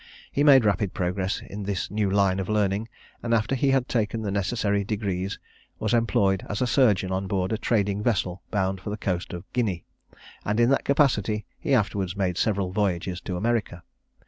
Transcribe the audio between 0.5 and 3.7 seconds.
rapid progress in this new line of learning; and after he